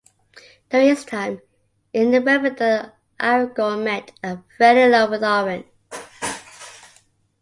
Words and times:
During 0.71 0.87
his 0.87 1.05
time 1.05 1.41
in 1.93 2.07
Rivendell 2.09 2.91
Aragorn 3.19 3.83
met 3.83 4.11
and 4.23 4.41
fell 4.57 4.75
in 4.75 4.89
love 4.89 5.11
with 5.11 5.21
Arwen. 5.21 5.65